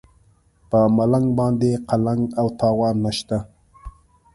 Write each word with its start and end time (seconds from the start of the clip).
په 0.69 0.79
ملنګ 0.97 1.27
باندې 1.39 1.71
قلنګ 1.87 2.21
او 2.39 2.47
تاوان 2.59 2.95
نشته. 3.05 3.37